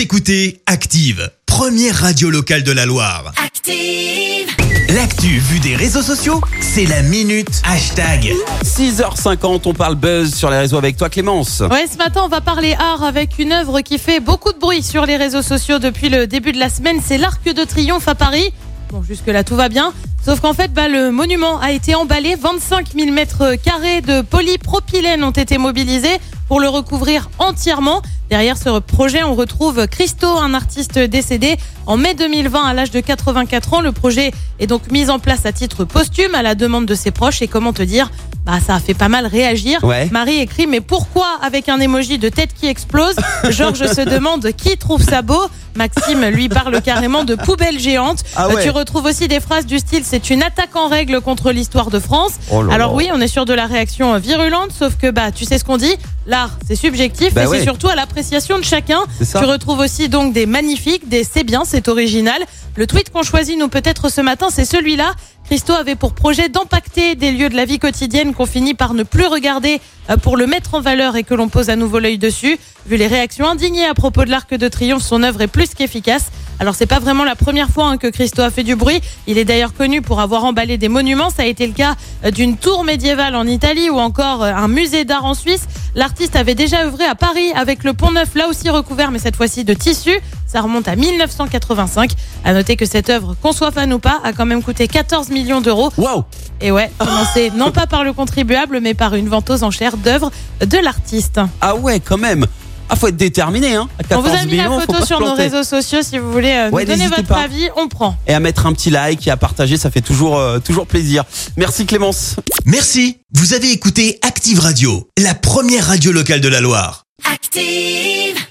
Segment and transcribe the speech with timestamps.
[0.00, 3.34] Vous écoutez Active, première radio locale de la Loire.
[3.36, 4.48] Active.
[4.94, 8.32] L'actu vue des réseaux sociaux, c'est la minute hashtag.
[8.64, 11.60] 6h50, on parle buzz sur les réseaux avec toi Clémence.
[11.70, 14.82] Ouais, ce matin, on va parler art avec une œuvre qui fait beaucoup de bruit
[14.82, 17.02] sur les réseaux sociaux depuis le début de la semaine.
[17.04, 18.54] C'est l'Arc de Triomphe à Paris.
[18.88, 19.92] Bon, jusque-là, tout va bien.
[20.24, 22.36] Sauf qu'en fait, bah, le monument a été emballé.
[22.36, 26.18] 25 000 mètres carrés de polypropylène ont été mobilisés
[26.50, 28.02] pour le recouvrir entièrement.
[28.28, 31.56] Derrière ce projet, on retrouve Christo, un artiste décédé
[31.86, 33.80] en mai 2020 à l'âge de 84 ans.
[33.80, 37.12] Le projet est donc mis en place à titre posthume à la demande de ses
[37.12, 37.40] proches.
[37.40, 38.10] Et comment te dire?
[38.44, 39.84] Bah, ça a fait pas mal réagir.
[39.84, 40.08] Ouais.
[40.10, 43.14] Marie écrit Mais pourquoi avec un émoji de tête qui explose
[43.50, 45.42] Georges se demande qui trouve ça beau?
[45.76, 48.22] Maxime lui parle carrément de poubelle géante.
[48.36, 48.62] Ah Euh, ouais.
[48.64, 51.98] Tu retrouves aussi des phrases du style C'est une attaque en règle contre l'histoire de
[51.98, 52.32] France.
[52.50, 52.96] Oh là Alors là.
[52.96, 55.64] oui, on est sur de la réaction euh, virulente, sauf que bah tu sais ce
[55.64, 55.94] qu'on dit,
[56.26, 57.58] l'art c'est subjectif Bah et ouais.
[57.58, 59.00] c'est surtout à l'appréciation de chacun.
[59.18, 62.42] Tu retrouves aussi donc des magnifiques, des c'est bien, c'est original.
[62.76, 65.12] Le tweet qu'on choisit nous peut-être ce matin, c'est celui-là.
[65.50, 69.02] Christo avait pour projet d'impacter des lieux de la vie quotidienne qu'on finit par ne
[69.02, 72.18] plus regarder euh, pour le mettre en valeur et que l'on pose à nouveau l'œil
[72.18, 72.56] dessus.
[72.86, 76.30] Vu les réactions indignées à propos de l'Arc de Triomphe, son œuvre est plus qu'efficace.
[76.60, 79.00] Alors c'est pas vraiment la première fois hein, que Christo a fait du bruit.
[79.26, 81.30] Il est d'ailleurs connu pour avoir emballé des monuments.
[81.30, 84.68] Ça a été le cas euh, d'une tour médiévale en Italie ou encore euh, un
[84.68, 85.66] musée d'art en Suisse.
[85.96, 89.34] L'artiste avait déjà œuvré à Paris avec le Pont Neuf, là aussi recouvert, mais cette
[89.34, 90.12] fois-ci de tissu.
[90.50, 92.10] Ça remonte à 1985.
[92.44, 95.28] À noter que cette œuvre, qu'on soit fan ou pas, a quand même coûté 14
[95.28, 95.92] millions d'euros.
[95.96, 96.24] Waouh
[96.60, 100.30] Et ouais, financé non pas par le contribuable, mais par une vente aux enchères d'œuvres
[100.64, 101.40] de l'artiste.
[101.60, 102.46] Ah ouais, quand même.
[102.88, 103.88] Ah, faut être déterminé, hein.
[104.00, 106.32] À On 14 vous a mis la millions, photo sur nos réseaux sociaux si vous
[106.32, 107.42] voulez euh, Ouais, nous donner votre pas.
[107.42, 108.16] avis, on prend.
[108.26, 111.22] Et à mettre un petit like et à partager, ça fait toujours, euh, toujours plaisir.
[111.56, 112.34] Merci Clémence.
[112.64, 113.18] Merci.
[113.32, 117.04] Vous avez écouté Active Radio, la première radio locale de la Loire.
[117.32, 118.49] Active.